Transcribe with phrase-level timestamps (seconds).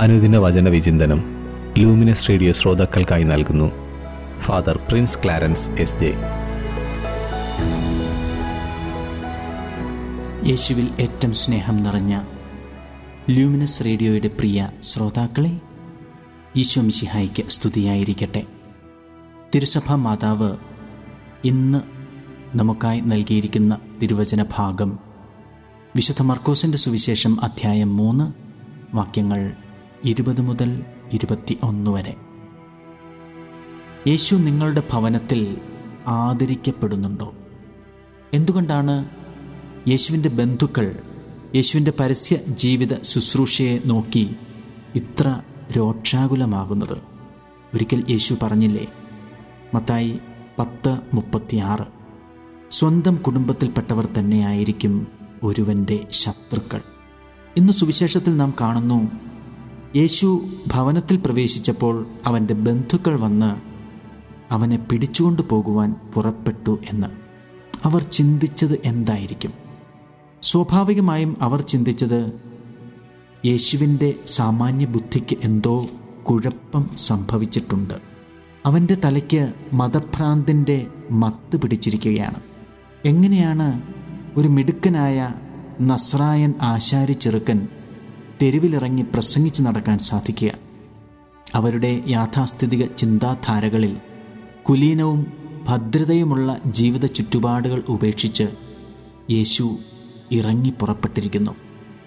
[0.00, 1.24] അനുദിന വചന വിചിന്തനം
[1.78, 3.72] ലൂമിനസ് റേഡിയോ ശ്രോതാക്കൾക്കായി നൽകുന്നു.
[4.40, 6.14] Father Prince Clarence S J.
[10.46, 12.22] യേശുവിൽ ഏറ്റവും സ്നേഹം നിറഞ്ഞ
[13.30, 15.60] ലൂമിനസ് റേഡിയോയുടെ പ്രിയ ശ്രോതാക്കളെ
[16.56, 18.44] ഈശോ മിശിഹായിക്ക് സ്തുതിയായിരിക്കട്ടെ.
[19.54, 20.56] തിരുസഭ മാതാവ്
[21.44, 21.80] ഇന്ന്
[22.54, 24.98] നമുക്കായി നൽകിയിരിക്കുന്ന തിരുവചന ഭാഗം
[25.96, 28.32] വിശുദ്ധ മർക്കോസിന്റെ സുവിശേഷം അധ്യായം മൂന്ന്
[28.96, 29.52] വാക്യങ്ങൾ
[30.04, 32.16] ഇരുപത് മുതൽ ഇരുപത്തി ഒന്ന് വരെ.
[34.06, 35.56] യേശു നിങ്ങളുടെ ഭവനത്തിൽ
[36.06, 37.34] ആദരിക്കപ്പെടുന്നുണ്ടോ?
[38.32, 39.08] എന്തുകൊണ്ടാണ്
[39.88, 40.98] യേശുവിന്റെ ബന്ധുക്കൾ
[41.54, 44.36] യേശുവിന്റെ പരസ്യ ജീവിത ശുശ്രൂഷയെ നോക്കി
[44.94, 45.40] ഇത്ര
[45.76, 46.98] രോക്ഷാകുലമാകുന്നത്?
[47.74, 48.86] ഒരിക്കൽ യേശു പറഞ്ഞില്ലേ
[49.74, 50.18] മത്തായി
[50.58, 51.84] പത്ത് മുപ്പത്തിയാറ്
[52.70, 55.06] സ്വന്തം കുടുംബത്തിൽപ്പെട്ടവർ തന്നെയായിരിക്കും
[55.42, 56.80] ഒരുവന്റെ ശത്രുക്കൾ.
[57.56, 59.10] ഇന്ന് സുവിശേഷത്തിൽ നാം കാണുന്നു
[59.96, 63.56] യേശു ഭവനത്തിൽ പ്രവേശിച്ചപ്പോൾ അവന്റെ ബന്ധുക്കൾ വന്ന്
[64.52, 67.06] അവനെ പിടിച്ചുകൊണ്ടു പോകുവാൻ പുറപ്പെട്ടു എന്ന്.
[67.84, 69.52] അവർ ചിന്തിച്ചത് എന്തായിരിക്കും?
[70.42, 72.32] സ്വാഭാവികമായും അവർ ചിന്തിച്ചത്
[73.46, 75.86] യേശുവിന്റെ സാമാന്യ ബുദ്ധിക്ക് എന്തോ
[76.30, 77.94] കുഴപ്പം സംഭവിച്ചിട്ടുണ്ട്.
[78.66, 82.40] അവന്റെ തലയ്ക്ക് മതഭ്രാന്തിന്റെ മത്ത് പിടിച്ചിരിക്കുകയാണ്.
[83.04, 83.82] എങ്ങനെയാണ്
[84.36, 85.32] ഒരു മിടുക്കനായ
[85.80, 87.68] നസ്രായൻ ആശാരി ചെറുക്കൻ
[88.42, 90.50] തെരുവിലിറങ്ങി പ്രസംഗിച്ച് നടക്കാൻ സാധിക്കുക.
[91.54, 93.96] അവരുടെ യാഥാസ്ഥിതിക ചിന്താധാരകളിൽ
[94.68, 95.32] കുലീനവും
[95.68, 98.48] ഭദ്രതയുമുള്ള ജീവിത ചുറ്റുപാടുകൾ ഉപേക്ഷിച്ച്
[99.30, 99.78] യേശു
[100.32, 101.56] ഇറങ്ങി പുറപ്പെട്ടിരിക്കുന്നു.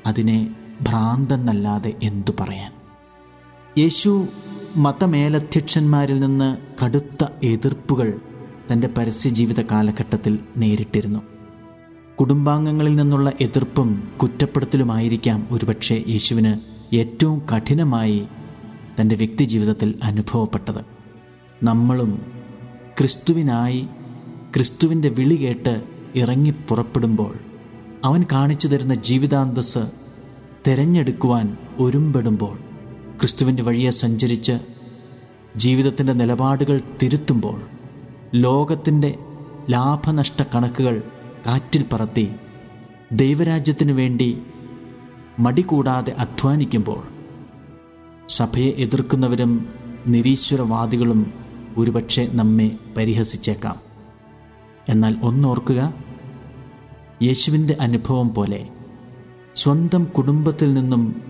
[0.06, 2.72] അതിനെ ഭ്രാന്തെന്നല്ലാതെ എന്തു പറയാൻ?
[3.78, 4.28] യേശു
[4.78, 8.20] മതമേലധ്യക്ഷന്മാരിൽ നിന്ന് കടുത്ത എതിർപ്പുകൾ
[8.74, 11.33] തന്റെ പരസ്യജീവിത കാലഘട്ടത്തിൽ നേരിട്ടിരുന്നു.
[12.20, 16.54] കുടുംബാംഗങ്ങളിൽ നിന്നുള്ള എതിർപ്പും കുറ്റപ്പെടുത്തലുമായിരിക്കാം ഒരുപക്ഷെ യേശുവിന്
[16.96, 18.28] ഏറ്റവും കഠിനമായി
[19.00, 20.86] തന്റെ വ്യക്തിജീവിതത്തിൽ അനുഭവപ്പെട്ടത്.
[21.64, 22.12] നമ്മളും
[23.00, 23.88] ക്രിസ്തുവിനായി
[24.56, 25.84] ക്രിസ്തുവിന്റെ വിളി കേട്ട്
[26.16, 27.34] ഇറങ്ങി പുറപ്പെടുമ്പോൾ
[28.04, 29.84] അവൻ കാണിച്ചു തരുന്ന ജീവിതാന്തസ്
[30.68, 32.58] തിരഞ്ഞെടുക്കുവാൻ ഒരുമ്പെടുമ്പോൾ
[33.20, 34.56] ക്രിസ്തുവിന്റെ വഴിയെ സഞ്ചരിച്ച്
[35.58, 37.62] ജീവിതത്തിന്റെ നിലപാടുകൾ തിരുത്തുമ്പോൾ
[38.36, 39.16] ലോകത്തിന്റെ
[39.70, 41.04] ലാഭനഷ്ട കണക്കുകൾ
[41.46, 42.36] കാറ്റിൽ പറത്തി
[43.12, 44.42] ദൈവരാജ്യത്തിനു വേണ്ടി
[45.40, 47.04] മടി കൂടാതെ അധ്വാനിക്കുമ്പോൾ
[48.30, 49.68] സഭയെ എതിർക്കുന്നവരും
[50.08, 51.34] നിരീശ്വരവാദികളും
[51.78, 53.76] ഒരുപക്ഷെ നമ്മെ പരിഹസിച്ചേക്കാം.
[54.90, 55.94] എന്നാൽ ഒന്നോർക്കുക
[57.22, 58.70] യേശുവിന്റെ അനുഭവം പോലെ
[59.56, 61.22] സ്വന്തം കുടുംബത്തിൽ നിന്നും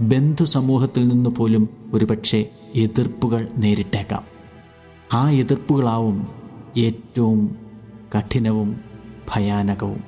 [0.00, 4.24] ബന്ധു സമൂഹത്തിൽ നിന്നു പോലും ഒരുപക്ഷെ എതിർപ്പുകൾ നേരിട്ടേക്കാം.
[5.12, 6.28] ആ എതിർപ്പുകളാവും
[6.76, 7.56] ഏറ്റവും
[8.18, 8.87] കഠിനവും
[9.34, 10.04] ഭയാനകവും.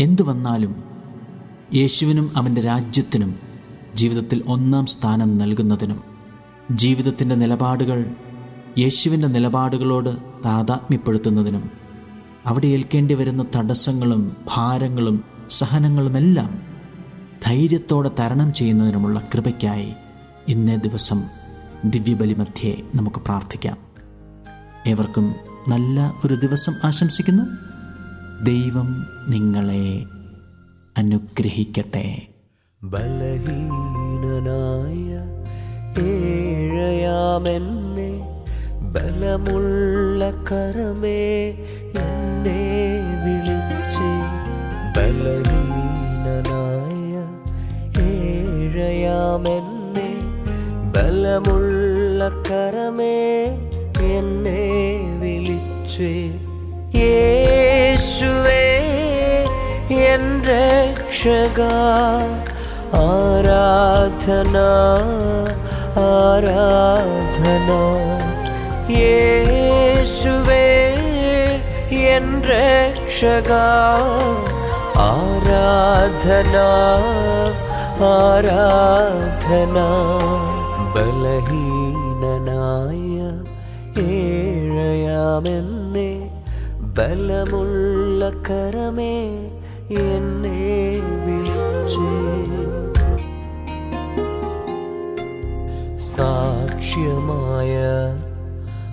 [0.00, 0.84] എന്തു വന്നാലും
[1.74, 3.38] യേശുവിനും അവന്റെ രാജ്യത്തിനും
[3.94, 6.02] ജീവിതത്തിൽ ഒന്നാം സ്ഥാനം നൽകുന്നതിനും
[6.70, 8.10] ജീവിതത്തിന്റെ നിലപാടുകൾ
[8.78, 11.70] യേശുവിന്റെ നിലപാടുകളോട് താതാത്മ്യപ്പെടുത്തുന്നതിനും
[12.46, 16.62] അവിടെ ഏൽക്കേണ്ടി വരുന്ന തടസ്സങ്ങളും ഭാരങ്ങളും സഹനങ്ങളുമെല്ലാം
[17.46, 19.92] ധൈര്യത്തോടെ തരണം ചെയ്യുന്നതിനുമുള്ള കൃപയ്ക്കായി
[20.48, 21.24] ഇന്നേ ദിവസം
[21.84, 23.76] ദിവ്യബലിമധ്യേ നമുക്ക് പ്രാർത്ഥിക്കാം.
[24.86, 25.34] ഏവർക്കും
[25.68, 27.73] നല്ല ഒരു ദിവസം ആശംസിക്കുന്നു.
[28.44, 28.88] ദൈവം
[29.28, 30.04] നിങ്ങളെ
[30.98, 32.04] അനുഗ്രഹിക്കട്ടെ.
[32.82, 33.50] ബലഹീനനായ
[36.02, 38.10] ഏഴയാമെന്നെ
[38.94, 41.22] ബലമുള്ള കരമേ
[42.02, 42.62] എന്നെ
[43.24, 44.10] വിളിച്ച്.
[44.96, 46.72] ബലഹീനനായ
[48.02, 50.10] ഏഴയാമെന്നെ
[50.94, 53.16] ബലമുള്ള കരമേ
[54.18, 54.60] എന്നെ
[55.20, 56.12] വിളിച്ച്.
[56.98, 57.73] യേശുവേ
[60.13, 61.59] എൻ രക്ഷക
[62.99, 64.57] ആരാധന
[66.01, 67.69] ആരാധന
[68.97, 70.67] യേശുവേ
[72.09, 73.51] എൻ രക്ഷക
[75.07, 76.55] ആരാധന
[78.11, 79.77] ആരാധന
[80.93, 81.57] ബലഹീനനായ
[84.09, 86.11] ഏഴയാമെന്നെ
[86.97, 89.15] ബലമുള്ള കരമേ
[89.90, 90.84] എന്നെ
[95.96, 97.76] സാക്ഷ്യമായ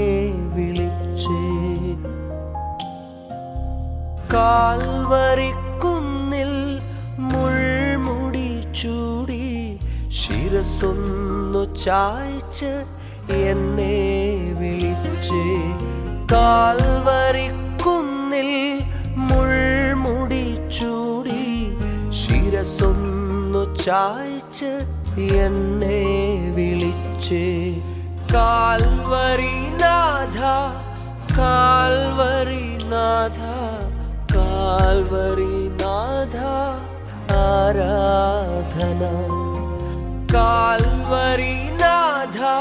[0.56, 1.44] വിളിച്ചേ
[5.15, 6.53] കാൽവരിക്കുന്നിൽ
[7.31, 8.49] മുൾമുടി
[8.81, 9.43] ചൂടി
[10.21, 12.73] ശിരസൊന്നു ചായ്ച്ച്
[13.43, 13.97] എന്നെ
[14.61, 15.43] വിളിച്ച്
[16.33, 18.51] കാൽവരിക്കുന്നിൽ
[19.29, 20.45] മുൾമുടി
[20.79, 21.43] ചൂടി
[22.21, 24.73] ശിരസൊന്നു ചായ്ച്ച്
[25.43, 26.01] എന്നെ
[26.57, 27.43] വിളിച്ച്
[28.35, 28.79] കാൽവരിനാഥ
[31.37, 33.39] काल्वरि नाथ
[37.37, 39.13] आराधना।
[40.35, 42.57] काल्वरि नाधा